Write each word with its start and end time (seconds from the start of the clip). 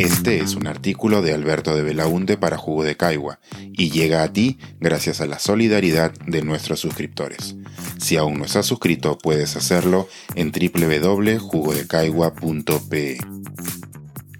Este 0.00 0.38
es 0.38 0.54
un 0.54 0.66
artículo 0.66 1.20
de 1.20 1.34
Alberto 1.34 1.76
de 1.76 1.82
Belaunte 1.82 2.38
para 2.38 2.56
Jugo 2.56 2.84
de 2.84 2.96
Caigua 2.96 3.38
y 3.74 3.90
llega 3.90 4.22
a 4.22 4.32
ti 4.32 4.58
gracias 4.78 5.20
a 5.20 5.26
la 5.26 5.38
solidaridad 5.38 6.12
de 6.24 6.40
nuestros 6.40 6.80
suscriptores. 6.80 7.54
Si 7.98 8.16
aún 8.16 8.38
no 8.38 8.46
estás 8.46 8.64
suscrito, 8.64 9.18
puedes 9.18 9.56
hacerlo 9.56 10.08
en 10.36 10.52
www.jugodecaigua.pe. 10.52 13.18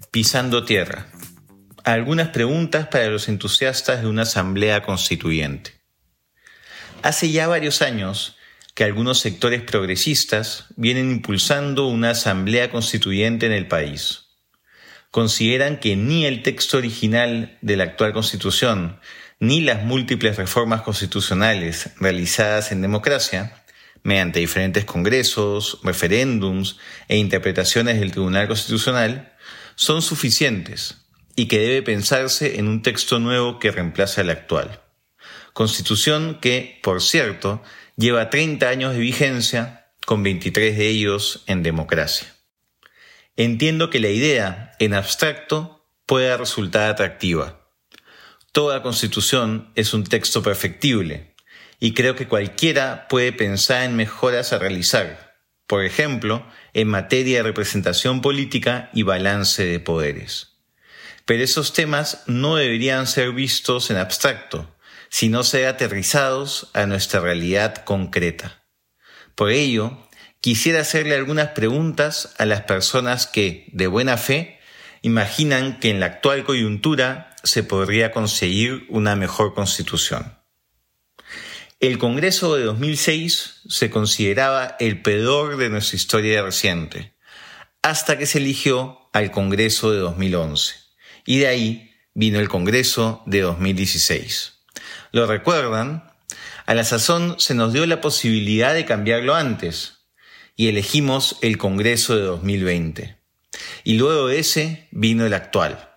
Pisando 0.09 0.65
tierra. 0.65 1.05
Algunas 1.83 2.29
preguntas 2.29 2.87
para 2.87 3.09
los 3.09 3.29
entusiastas 3.29 4.01
de 4.01 4.07
una 4.07 4.23
asamblea 4.23 4.81
constituyente. 4.81 5.73
Hace 7.03 7.29
ya 7.29 7.47
varios 7.47 7.83
años 7.83 8.35
que 8.73 8.83
algunos 8.83 9.19
sectores 9.19 9.61
progresistas 9.61 10.65
vienen 10.75 11.11
impulsando 11.11 11.85
una 11.85 12.09
asamblea 12.09 12.71
constituyente 12.71 13.45
en 13.45 13.51
el 13.51 13.67
país 13.67 14.30
consideran 15.11 15.77
que 15.79 15.95
ni 15.95 16.25
el 16.25 16.41
texto 16.41 16.77
original 16.77 17.57
de 17.61 17.77
la 17.77 17.83
actual 17.83 18.13
Constitución 18.13 18.99
ni 19.39 19.59
las 19.59 19.83
múltiples 19.83 20.37
reformas 20.37 20.81
constitucionales 20.83 21.89
realizadas 21.99 22.71
en 22.71 22.81
democracia, 22.81 23.63
mediante 24.03 24.39
diferentes 24.39 24.85
congresos, 24.85 25.79
referéndums 25.83 26.77
e 27.07 27.17
interpretaciones 27.17 27.99
del 27.99 28.11
Tribunal 28.11 28.47
Constitucional, 28.47 29.33
son 29.75 30.01
suficientes 30.01 30.97
y 31.35 31.47
que 31.47 31.59
debe 31.59 31.81
pensarse 31.81 32.59
en 32.59 32.67
un 32.67 32.83
texto 32.83 33.19
nuevo 33.19 33.57
que 33.57 33.71
reemplace 33.71 34.21
al 34.21 34.29
actual. 34.29 34.81
Constitución 35.53 36.37
que, 36.39 36.79
por 36.83 37.01
cierto, 37.01 37.63
lleva 37.97 38.29
30 38.29 38.69
años 38.69 38.93
de 38.93 38.99
vigencia, 38.99 39.87
con 40.05 40.23
23 40.23 40.77
de 40.77 40.87
ellos 40.87 41.43
en 41.47 41.63
democracia. 41.63 42.27
Entiendo 43.37 43.89
que 43.89 43.99
la 43.99 44.09
idea, 44.09 44.73
en 44.79 44.93
abstracto, 44.93 45.87
pueda 46.05 46.37
resultar 46.37 46.89
atractiva. 46.89 47.69
Toda 48.51 48.83
constitución 48.83 49.71
es 49.75 49.93
un 49.93 50.03
texto 50.03 50.43
perfectible, 50.43 51.35
y 51.79 51.93
creo 51.93 52.15
que 52.15 52.27
cualquiera 52.27 53.07
puede 53.07 53.31
pensar 53.31 53.83
en 53.83 53.95
mejoras 53.95 54.51
a 54.51 54.59
realizar, 54.59 55.37
por 55.65 55.85
ejemplo, 55.85 56.45
en 56.73 56.89
materia 56.89 57.37
de 57.37 57.43
representación 57.43 58.21
política 58.21 58.89
y 58.93 59.03
balance 59.03 59.65
de 59.65 59.79
poderes. 59.79 60.57
Pero 61.25 61.43
esos 61.43 61.71
temas 61.71 62.23
no 62.27 62.57
deberían 62.57 63.07
ser 63.07 63.31
vistos 63.31 63.89
en 63.89 63.97
abstracto, 63.97 64.75
sino 65.07 65.43
ser 65.43 65.67
aterrizados 65.67 66.69
a 66.73 66.85
nuestra 66.85 67.21
realidad 67.21 67.85
concreta. 67.85 68.65
Por 69.33 69.51
ello, 69.51 70.09
quisiera 70.41 70.81
hacerle 70.81 71.15
algunas 71.15 71.49
preguntas 71.49 72.33
a 72.37 72.45
las 72.45 72.61
personas 72.61 73.27
que, 73.27 73.69
de 73.71 73.87
buena 73.87 74.17
fe, 74.17 74.59
imaginan 75.01 75.79
que 75.79 75.89
en 75.89 75.99
la 75.99 76.07
actual 76.07 76.43
coyuntura 76.43 77.35
se 77.43 77.63
podría 77.63 78.11
conseguir 78.11 78.85
una 78.89 79.15
mejor 79.15 79.53
constitución. 79.53 80.37
El 81.79 81.97
Congreso 81.97 82.55
de 82.55 82.63
2006 82.63 83.61
se 83.67 83.89
consideraba 83.89 84.75
el 84.79 85.01
peor 85.01 85.57
de 85.57 85.69
nuestra 85.69 85.95
historia 85.95 86.43
reciente, 86.43 87.15
hasta 87.81 88.17
que 88.19 88.27
se 88.27 88.37
eligió 88.37 89.09
al 89.13 89.31
Congreso 89.31 89.91
de 89.91 89.97
2011, 89.97 90.75
y 91.25 91.39
de 91.39 91.47
ahí 91.47 91.91
vino 92.13 92.39
el 92.39 92.49
Congreso 92.49 93.23
de 93.25 93.41
2016. 93.41 94.53
¿Lo 95.11 95.25
recuerdan? 95.25 96.11
A 96.67 96.75
la 96.75 96.83
sazón 96.83 97.39
se 97.39 97.55
nos 97.55 97.73
dio 97.73 97.85
la 97.87 98.01
posibilidad 98.01 98.75
de 98.75 98.85
cambiarlo 98.85 99.33
antes, 99.33 100.00
y 100.61 100.67
elegimos 100.67 101.39
el 101.41 101.57
Congreso 101.57 102.15
de 102.15 102.21
2020. 102.21 103.17
Y 103.83 103.95
luego 103.95 104.27
de 104.27 104.37
ese 104.37 104.87
vino 104.91 105.25
el 105.25 105.33
actual. 105.33 105.89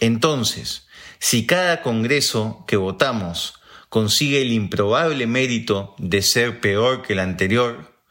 Entonces, 0.00 0.86
si 1.18 1.44
cada 1.44 1.82
Congreso 1.82 2.64
que 2.66 2.78
votamos 2.78 3.60
consigue 3.90 4.40
el 4.40 4.50
improbable 4.50 5.26
mérito 5.26 5.94
de 5.98 6.22
ser 6.22 6.62
peor 6.62 7.02
que 7.02 7.12
el 7.12 7.18
anterior, 7.18 8.02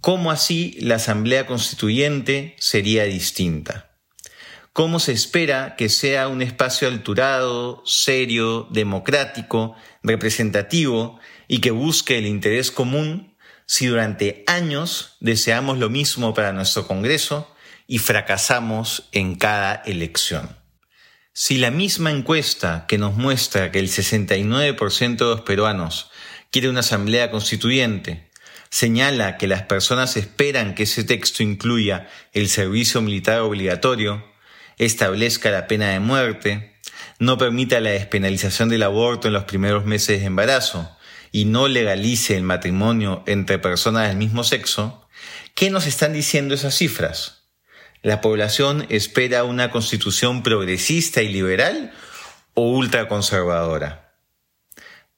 ¿cómo 0.00 0.32
así 0.32 0.76
la 0.80 0.96
Asamblea 0.96 1.46
Constituyente 1.46 2.56
sería 2.58 3.04
distinta? 3.04 3.92
¿Cómo 4.72 4.98
se 4.98 5.12
espera 5.12 5.76
que 5.76 5.90
sea 5.90 6.26
un 6.26 6.42
espacio 6.42 6.88
alturado, 6.88 7.84
serio, 7.86 8.66
democrático, 8.72 9.76
representativo 10.02 11.20
y 11.46 11.60
que 11.60 11.70
busque 11.70 12.18
el 12.18 12.26
interés 12.26 12.72
común 12.72 13.29
si 13.70 13.86
durante 13.86 14.42
años 14.48 15.16
deseamos 15.20 15.78
lo 15.78 15.90
mismo 15.90 16.34
para 16.34 16.52
nuestro 16.52 16.88
Congreso 16.88 17.48
y 17.86 17.98
fracasamos 17.98 19.08
en 19.12 19.36
cada 19.36 19.76
elección. 19.86 20.58
Si 21.32 21.56
la 21.56 21.70
misma 21.70 22.10
encuesta 22.10 22.86
que 22.88 22.98
nos 22.98 23.14
muestra 23.14 23.70
que 23.70 23.78
el 23.78 23.86
69% 23.86 25.16
de 25.18 25.24
los 25.24 25.42
peruanos 25.42 26.10
quiere 26.50 26.68
una 26.68 26.80
asamblea 26.80 27.30
constituyente 27.30 28.28
señala 28.70 29.36
que 29.36 29.46
las 29.46 29.62
personas 29.62 30.16
esperan 30.16 30.74
que 30.74 30.82
ese 30.82 31.04
texto 31.04 31.44
incluya 31.44 32.08
el 32.32 32.48
servicio 32.48 33.00
militar 33.02 33.38
obligatorio, 33.38 34.24
establezca 34.78 35.52
la 35.52 35.68
pena 35.68 35.90
de 35.90 36.00
muerte, 36.00 36.74
no 37.20 37.38
permita 37.38 37.78
la 37.78 37.90
despenalización 37.90 38.68
del 38.68 38.82
aborto 38.82 39.28
en 39.28 39.34
los 39.34 39.44
primeros 39.44 39.84
meses 39.84 40.18
de 40.18 40.26
embarazo, 40.26 40.90
y 41.32 41.44
no 41.44 41.68
legalice 41.68 42.36
el 42.36 42.42
matrimonio 42.42 43.22
entre 43.26 43.58
personas 43.58 44.08
del 44.08 44.16
mismo 44.16 44.44
sexo, 44.44 45.06
¿qué 45.54 45.70
nos 45.70 45.86
están 45.86 46.12
diciendo 46.12 46.54
esas 46.54 46.76
cifras? 46.76 47.44
¿La 48.02 48.20
población 48.20 48.86
espera 48.88 49.44
una 49.44 49.70
constitución 49.70 50.42
progresista 50.42 51.22
y 51.22 51.28
liberal 51.28 51.92
o 52.54 52.70
ultraconservadora? 52.70 54.14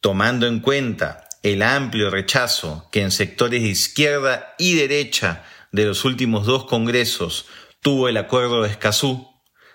Tomando 0.01 0.47
en 0.47 0.61
cuenta 0.61 1.29
el 1.43 1.63
amplio 1.63 2.11
rechazo 2.11 2.89
que 2.91 3.03
en 3.03 3.11
sectores 3.11 3.63
de 3.63 3.69
izquierda 3.69 4.55
y 4.59 4.75
derecha 4.75 5.45
de 5.71 5.87
los 5.87 6.05
últimos 6.05 6.47
dos 6.47 6.67
congresos 6.67 7.47
tuvo 7.81 8.09
el 8.09 8.17
Acuerdo 8.17 8.63
de 8.63 8.71
Escazú, 8.71 9.29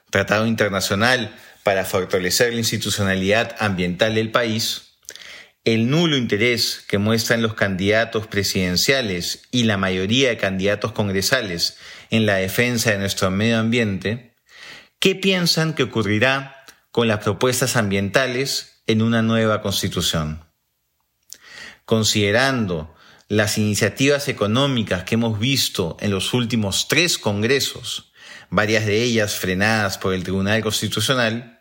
tratado 0.10 0.46
internacional 0.46 1.36
para 1.64 1.84
fortalecer 1.84 2.54
la 2.54 2.60
institucionalidad 2.60 3.56
ambiental 3.60 4.16
del 4.16 4.32
país, 4.32 4.87
el 5.74 5.90
nulo 5.90 6.16
interés 6.16 6.86
que 6.88 6.98
muestran 6.98 7.42
los 7.42 7.54
candidatos 7.54 8.26
presidenciales 8.26 9.42
y 9.52 9.64
la 9.64 9.76
mayoría 9.76 10.30
de 10.30 10.38
candidatos 10.38 10.94
congresales 10.94 11.76
en 12.10 12.26
la 12.26 12.36
defensa 12.36 12.92
de 12.92 13.00
nuestro 13.00 13.30
medio 13.32 13.60
ambiente, 13.60 14.34
¿qué 15.00 15.14
piensan 15.14 15.74
que 15.74 15.84
ocurrirá 15.84 16.64
con 16.92 17.10
las 17.10 17.20
propuestas 17.20 17.76
ambientales 17.76 18.82
en 18.88 19.02
una 19.02 19.22
nueva 19.22 19.62
constitución? 19.62 20.46
Considerando 21.84 22.96
las 23.28 23.58
iniciativas 23.58 24.30
económicas 24.30 25.04
que 25.04 25.16
hemos 25.16 25.38
visto 25.38 25.98
en 26.00 26.12
los 26.12 26.34
últimos 26.34 26.88
tres 26.88 27.18
congresos, 27.18 28.14
varias 28.50 28.86
de 28.86 29.04
ellas 29.04 29.36
frenadas 29.36 29.98
por 29.98 30.14
el 30.14 30.24
Tribunal 30.24 30.64
Constitucional, 30.64 31.57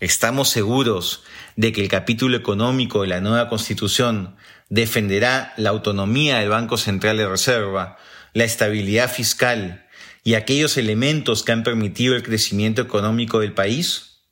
estamos 0.00 0.48
seguros 0.48 1.24
de 1.56 1.72
que 1.72 1.82
el 1.82 1.88
capítulo 1.88 2.36
económico 2.36 3.02
de 3.02 3.08
la 3.08 3.20
nueva 3.20 3.48
Constitución 3.48 4.36
defenderá 4.68 5.52
la 5.56 5.70
autonomía 5.70 6.38
del 6.38 6.48
Banco 6.48 6.76
Central 6.76 7.16
de 7.16 7.28
Reserva, 7.28 7.98
la 8.32 8.44
estabilidad 8.44 9.12
fiscal 9.12 9.86
y 10.22 10.34
aquellos 10.34 10.76
elementos 10.76 11.42
que 11.42 11.52
han 11.52 11.62
permitido 11.62 12.14
el 12.14 12.22
crecimiento 12.22 12.82
económico 12.82 13.40
del 13.40 13.52
país? 13.52 14.22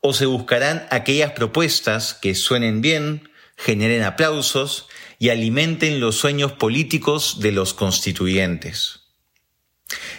¿O 0.00 0.12
se 0.12 0.26
buscarán 0.26 0.86
aquellas 0.90 1.32
propuestas 1.32 2.14
que 2.14 2.34
suenen 2.34 2.80
bien, 2.80 3.30
generen 3.56 4.02
aplausos 4.02 4.88
y 5.18 5.30
alimenten 5.30 6.00
los 6.00 6.16
sueños 6.16 6.52
políticos 6.52 7.40
de 7.40 7.52
los 7.52 7.74
constituyentes? 7.74 9.00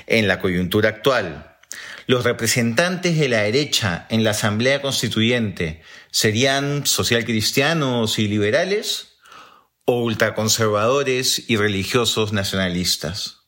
En 0.07 0.27
la 0.27 0.39
coyuntura 0.39 0.89
actual, 0.89 1.56
los 2.07 2.24
representantes 2.24 3.19
de 3.19 3.27
la 3.27 3.44
derecha 3.44 4.07
en 4.09 4.24
la 4.24 4.31
Asamblea 4.31 4.81
Constituyente 4.81 5.81
serían 6.09 6.86
socialcristianos 6.86 8.18
y 8.18 8.30
liberales 8.30 9.18
o 9.83 10.01
ultraconservadores 10.04 11.50
y 11.50 11.57
religiosos 11.57 12.31
nacionalistas. 12.31 13.42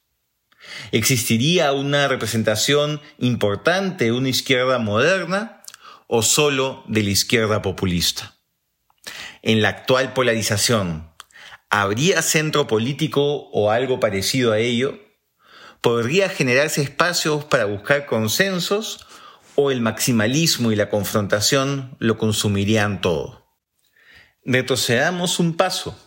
¿Existiría 0.91 1.71
una 1.71 2.09
representación 2.09 3.01
importante 3.17 4.05
de 4.05 4.11
una 4.11 4.29
izquierda 4.29 4.77
moderna 4.77 5.63
o 6.07 6.21
solo 6.21 6.83
de 6.87 7.03
la 7.03 7.09
izquierda 7.11 7.61
populista? 7.61 8.35
En 9.41 9.61
la 9.61 9.69
actual 9.69 10.13
polarización, 10.13 11.09
¿habría 11.69 12.21
centro 12.21 12.67
político 12.67 13.49
o 13.51 13.71
algo 13.71 14.01
parecido 14.01 14.51
a 14.51 14.59
ello? 14.59 14.99
¿Podría 15.81 16.27
generarse 16.27 16.81
espacios 16.81 17.45
para 17.45 17.63
buscar 17.63 18.05
consensos 18.05 19.07
o 19.55 19.71
el 19.71 19.79
maximalismo 19.79 20.73
y 20.73 20.75
la 20.75 20.89
confrontación 20.89 21.95
lo 21.99 22.17
consumirían 22.17 22.99
todo? 22.99 23.49
Retrocedamos 24.43 25.39
un 25.39 25.55
paso. 25.55 25.97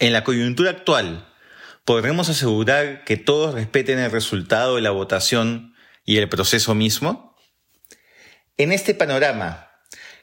En 0.00 0.12
la 0.12 0.24
coyuntura 0.24 0.70
actual, 0.70 1.32
¿podremos 1.84 2.28
asegurar 2.28 3.04
que 3.04 3.16
todos 3.16 3.54
respeten 3.54 4.00
el 4.00 4.10
resultado 4.10 4.74
de 4.74 4.82
la 4.82 4.90
votación 4.90 5.74
y 6.04 6.16
el 6.16 6.28
proceso 6.28 6.74
mismo? 6.74 7.36
En 8.56 8.72
este 8.72 8.92
panorama, 8.92 9.70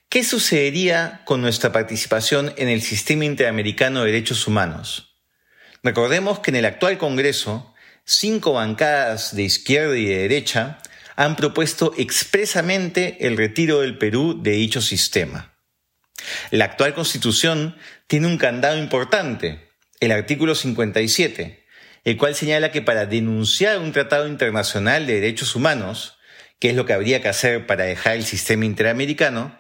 ¿qué 0.10 0.26
sucedería 0.26 1.22
con 1.24 1.42
nuestra 1.42 1.72
participación 1.72 2.54
en 2.58 2.68
el 2.68 2.82
Sistema 2.82 3.24
Interamericano 3.24 4.02
de 4.02 4.12
Derechos 4.12 4.46
Humanos? 4.46 5.16
Recordemos 5.84 6.40
que 6.40 6.52
en 6.52 6.58
el 6.58 6.66
actual 6.66 6.98
Congreso, 6.98 7.73
cinco 8.06 8.54
bancadas 8.54 9.36
de 9.36 9.44
izquierda 9.44 9.98
y 9.98 10.06
de 10.06 10.18
derecha 10.18 10.80
han 11.16 11.36
propuesto 11.36 11.94
expresamente 11.98 13.28
el 13.28 13.38
retiro 13.38 13.82
del 13.82 13.98
Perú 13.98 14.40
de 14.42 14.52
dicho 14.52 14.82
sistema. 14.82 15.54
La 16.52 16.66
actual 16.66 16.94
Constitución 16.94 17.78
tiene 18.08 18.28
un 18.28 18.38
candado 18.38 18.78
importante, 18.78 19.70
el 20.00 20.12
artículo 20.12 20.56
57, 20.56 21.66
el 22.04 22.18
cual 22.18 22.36
señala 22.36 22.72
que 22.72 22.82
para 22.82 23.06
denunciar 23.06 23.80
un 23.80 23.92
tratado 23.92 24.28
internacional 24.28 25.06
de 25.06 25.16
derechos 25.16 25.56
humanos, 25.56 26.18
que 26.60 26.70
es 26.70 26.76
lo 26.76 26.86
que 26.86 26.94
habría 26.94 27.22
que 27.22 27.30
hacer 27.30 27.68
para 27.68 27.86
dejar 27.86 28.16
el 28.16 28.26
sistema 28.26 28.66
interamericano, 28.66 29.58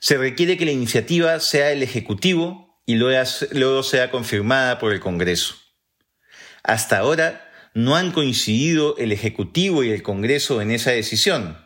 se 0.00 0.16
requiere 0.16 0.56
que 0.56 0.64
la 0.64 0.72
iniciativa 0.72 1.40
sea 1.40 1.70
el 1.72 1.82
Ejecutivo 1.82 2.80
y 2.86 2.94
luego 2.94 3.82
sea 3.82 4.10
confirmada 4.10 4.78
por 4.78 4.92
el 4.92 5.00
Congreso. 5.00 5.56
Hasta 6.62 6.98
ahora 6.98 7.47
no 7.74 7.96
han 7.96 8.12
coincidido 8.12 8.96
el 8.98 9.12
Ejecutivo 9.12 9.84
y 9.84 9.90
el 9.90 10.02
Congreso 10.02 10.60
en 10.60 10.70
esa 10.70 10.90
decisión, 10.90 11.58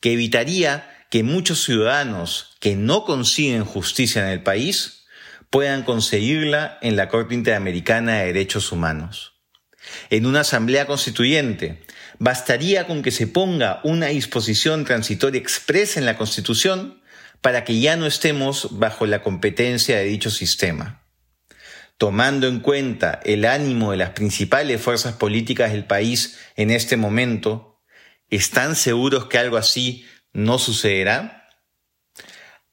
que 0.00 0.12
evitaría 0.12 1.06
que 1.10 1.22
muchos 1.22 1.64
ciudadanos 1.64 2.56
que 2.60 2.76
no 2.76 3.04
consiguen 3.04 3.64
justicia 3.64 4.22
en 4.22 4.28
el 4.28 4.42
país 4.42 5.04
puedan 5.50 5.82
conseguirla 5.82 6.78
en 6.80 6.96
la 6.96 7.08
Corte 7.08 7.34
Interamericana 7.34 8.18
de 8.18 8.26
Derechos 8.26 8.70
Humanos. 8.70 9.34
En 10.10 10.26
una 10.26 10.40
asamblea 10.40 10.86
constituyente, 10.86 11.82
bastaría 12.18 12.86
con 12.86 13.02
que 13.02 13.10
se 13.10 13.26
ponga 13.26 13.80
una 13.82 14.06
disposición 14.06 14.84
transitoria 14.84 15.40
expresa 15.40 15.98
en 15.98 16.06
la 16.06 16.16
Constitución 16.16 17.00
para 17.40 17.64
que 17.64 17.80
ya 17.80 17.96
no 17.96 18.06
estemos 18.06 18.78
bajo 18.78 19.06
la 19.06 19.22
competencia 19.22 19.96
de 19.96 20.04
dicho 20.04 20.30
sistema. 20.30 20.99
Tomando 22.00 22.48
en 22.48 22.60
cuenta 22.60 23.20
el 23.24 23.44
ánimo 23.44 23.90
de 23.90 23.98
las 23.98 24.12
principales 24.12 24.80
fuerzas 24.80 25.16
políticas 25.16 25.72
del 25.72 25.84
país 25.84 26.38
en 26.56 26.70
este 26.70 26.96
momento, 26.96 27.78
¿están 28.30 28.74
seguros 28.74 29.26
que 29.26 29.36
algo 29.36 29.58
así 29.58 30.06
no 30.32 30.58
sucederá? 30.58 31.46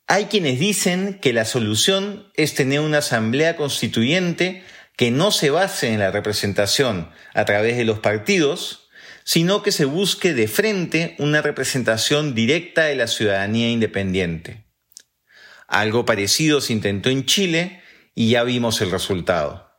Hay 0.08 0.28
quienes 0.28 0.62
dicen 0.62 1.20
que 1.20 1.34
la 1.34 1.44
solución 1.44 2.32
es 2.36 2.54
tener 2.54 2.80
una 2.80 3.00
asamblea 3.00 3.58
constituyente 3.58 4.64
que 4.96 5.12
no 5.12 5.32
se 5.32 5.50
base 5.50 5.92
en 5.92 6.00
la 6.00 6.12
representación 6.12 7.12
a 7.34 7.44
través 7.44 7.76
de 7.76 7.84
los 7.84 8.00
partidos, 8.00 8.88
sino 9.26 9.62
que 9.62 9.74
se 9.74 9.84
busque 9.84 10.34
de 10.34 10.48
frente 10.48 11.18
una 11.20 11.42
representación 11.42 12.34
directa 12.34 12.86
de 12.86 12.96
la 12.96 13.08
ciudadanía 13.08 13.70
independiente. 13.70 14.64
Algo 15.68 16.06
parecido 16.06 16.62
se 16.62 16.72
intentó 16.72 17.10
en 17.10 17.26
Chile 17.26 17.82
y 18.18 18.32
ya 18.32 18.44
vimos 18.44 18.82
el 18.82 18.90
resultado. 18.90 19.72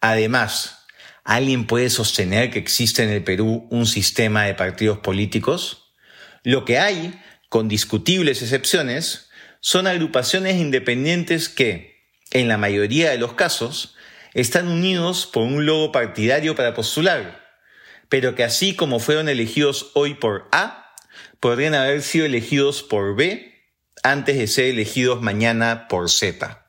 Además, 0.00 0.84
¿alguien 1.22 1.64
puede 1.64 1.90
sostener 1.90 2.50
que 2.50 2.58
existe 2.58 3.04
en 3.04 3.10
el 3.10 3.22
Perú 3.22 3.68
un 3.70 3.86
sistema 3.86 4.42
de 4.46 4.54
partidos 4.54 4.98
políticos? 4.98 5.94
Lo 6.42 6.64
que 6.64 6.80
hay, 6.80 7.22
con 7.48 7.68
discutibles 7.68 8.42
excepciones, 8.42 9.30
son 9.60 9.86
agrupaciones 9.86 10.56
independientes 10.56 11.48
que, 11.48 12.02
en 12.32 12.48
la 12.48 12.58
mayoría 12.58 13.10
de 13.10 13.18
los 13.18 13.34
casos, 13.34 13.94
están 14.34 14.66
unidos 14.66 15.30
por 15.32 15.44
un 15.44 15.64
logo 15.64 15.92
partidario 15.92 16.56
para 16.56 16.74
postular, 16.74 17.46
pero 18.08 18.34
que 18.34 18.42
así 18.42 18.74
como 18.74 18.98
fueron 18.98 19.28
elegidos 19.28 19.92
hoy 19.94 20.14
por 20.14 20.48
A, 20.50 20.96
podrían 21.38 21.76
haber 21.76 22.02
sido 22.02 22.26
elegidos 22.26 22.82
por 22.82 23.14
B 23.14 23.54
antes 24.02 24.36
de 24.36 24.48
ser 24.48 24.64
elegidos 24.64 25.22
mañana 25.22 25.86
por 25.86 26.10
Z. 26.10 26.67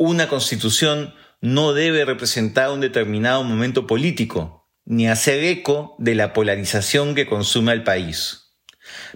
Una 0.00 0.28
constitución 0.28 1.12
no 1.40 1.72
debe 1.72 2.04
representar 2.04 2.70
un 2.70 2.80
determinado 2.80 3.42
momento 3.42 3.88
político, 3.88 4.70
ni 4.84 5.08
hacer 5.08 5.42
eco 5.42 5.96
de 5.98 6.14
la 6.14 6.32
polarización 6.32 7.16
que 7.16 7.26
consume 7.26 7.72
al 7.72 7.82
país. 7.82 8.54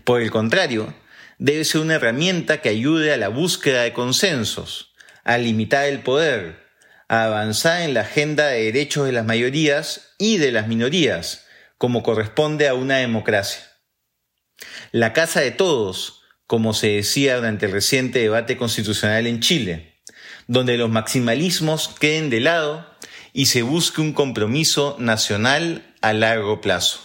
Por 0.02 0.20
el 0.20 0.32
contrario, 0.32 0.92
debe 1.38 1.64
ser 1.64 1.82
una 1.82 1.94
herramienta 1.94 2.60
que 2.60 2.68
ayude 2.68 3.12
a 3.12 3.16
la 3.16 3.28
búsqueda 3.28 3.82
de 3.82 3.92
consensos, 3.92 4.92
a 5.22 5.38
limitar 5.38 5.84
el 5.84 6.00
poder, 6.00 6.64
a 7.06 7.26
avanzar 7.26 7.82
en 7.82 7.94
la 7.94 8.00
agenda 8.00 8.48
de 8.48 8.64
derechos 8.64 9.06
de 9.06 9.12
las 9.12 9.24
mayorías 9.24 10.14
y 10.18 10.38
de 10.38 10.50
las 10.50 10.66
minorías, 10.66 11.46
como 11.78 12.02
corresponde 12.02 12.66
a 12.66 12.74
una 12.74 12.96
democracia. 12.96 13.62
La 14.90 15.12
casa 15.12 15.42
de 15.42 15.52
todos, 15.52 16.22
como 16.48 16.74
se 16.74 16.88
decía 16.88 17.36
durante 17.36 17.66
el 17.66 17.72
reciente 17.72 18.18
debate 18.18 18.56
constitucional 18.56 19.28
en 19.28 19.38
Chile, 19.38 19.91
donde 20.46 20.76
los 20.76 20.90
maximalismos 20.90 21.88
queden 21.88 22.30
de 22.30 22.40
lado 22.40 22.86
y 23.32 23.46
se 23.46 23.62
busque 23.62 24.00
un 24.00 24.12
compromiso 24.12 24.96
nacional 24.98 25.94
a 26.00 26.12
largo 26.12 26.60
plazo. 26.60 27.00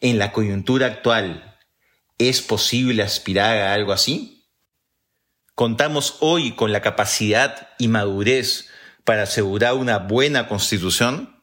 En 0.00 0.18
la 0.18 0.32
coyuntura 0.32 0.86
actual, 0.86 1.58
¿es 2.18 2.40
posible 2.40 3.02
aspirar 3.02 3.58
a 3.58 3.74
algo 3.74 3.92
así? 3.92 4.46
¿Contamos 5.54 6.16
hoy 6.20 6.52
con 6.52 6.72
la 6.72 6.82
capacidad 6.82 7.70
y 7.78 7.88
madurez 7.88 8.68
para 9.04 9.24
asegurar 9.24 9.74
una 9.74 9.98
buena 9.98 10.46
constitución? 10.46 11.42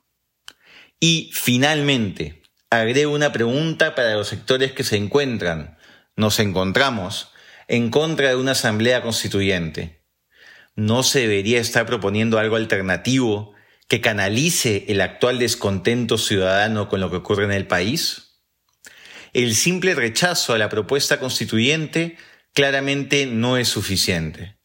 Y 0.99 1.31
finalmente, 1.33 2.41
agrego 2.69 3.13
una 3.13 3.33
pregunta 3.33 3.93
para 3.93 4.13
los 4.13 4.29
sectores 4.29 4.71
que 4.71 4.85
se 4.85 4.95
encuentran, 4.95 5.77
nos 6.15 6.39
encontramos, 6.39 7.31
en 7.67 7.89
contra 7.89 8.29
de 8.29 8.35
una 8.35 8.51
asamblea 8.51 9.01
constituyente. 9.01 10.04
¿No 10.75 11.03
se 11.03 11.21
debería 11.21 11.59
estar 11.61 11.85
proponiendo 11.85 12.37
algo 12.37 12.57
alternativo 12.57 13.53
que 13.87 14.01
canalice 14.01 14.85
el 14.89 14.99
actual 14.99 15.39
descontento 15.39 16.17
ciudadano 16.17 16.89
con 16.89 16.99
lo 16.99 17.09
que 17.09 17.17
ocurre 17.17 17.45
en 17.45 17.53
el 17.53 17.65
país? 17.65 18.41
El 19.31 19.55
simple 19.55 19.95
rechazo 19.95 20.53
a 20.53 20.57
la 20.57 20.69
propuesta 20.69 21.19
constituyente 21.19 22.17
claramente 22.53 23.25
no 23.25 23.57
es 23.57 23.69
suficiente. 23.69 24.57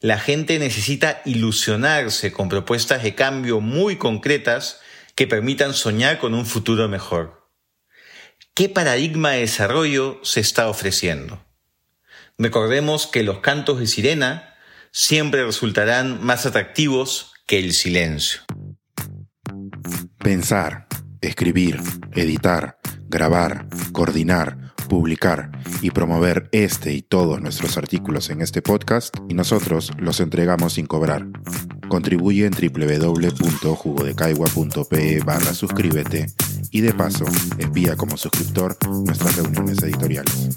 La 0.00 0.18
gente 0.18 0.58
necesita 0.58 1.22
ilusionarse 1.24 2.32
con 2.32 2.48
propuestas 2.48 3.02
de 3.02 3.14
cambio 3.14 3.60
muy 3.60 3.96
concretas 3.96 4.80
que 5.14 5.26
permitan 5.26 5.74
soñar 5.74 6.18
con 6.18 6.34
un 6.34 6.46
futuro 6.46 6.88
mejor. 6.88 7.50
¿Qué 8.54 8.68
paradigma 8.68 9.32
de 9.32 9.40
desarrollo 9.40 10.20
se 10.22 10.40
está 10.40 10.68
ofreciendo? 10.68 11.44
Recordemos 12.38 13.06
que 13.06 13.22
los 13.22 13.40
cantos 13.40 13.80
de 13.80 13.86
sirena 13.86 14.47
siempre 14.92 15.44
resultarán 15.44 16.24
más 16.24 16.46
atractivos 16.46 17.32
que 17.46 17.58
el 17.58 17.72
silencio. 17.72 18.40
Pensar, 20.18 20.86
escribir, 21.20 21.80
editar, 22.14 22.78
grabar, 23.08 23.66
coordinar, 23.92 24.74
publicar 24.88 25.50
y 25.82 25.90
promover 25.90 26.48
este 26.52 26.92
y 26.92 27.02
todos 27.02 27.40
nuestros 27.40 27.76
artículos 27.78 28.30
en 28.30 28.42
este 28.42 28.62
podcast 28.62 29.16
y 29.28 29.34
nosotros 29.34 29.90
los 29.98 30.20
entregamos 30.20 30.74
sin 30.74 30.86
cobrar. 30.86 31.26
Contribuye 31.88 32.46
en 32.46 32.52
www.jugodecaigua.pe 32.52 35.20
barra 35.24 35.54
suscríbete 35.54 36.26
y 36.70 36.80
de 36.80 36.92
paso 36.92 37.24
envía 37.58 37.96
como 37.96 38.16
suscriptor 38.16 38.76
nuestras 39.04 39.36
reuniones 39.36 39.82
editoriales. 39.82 40.56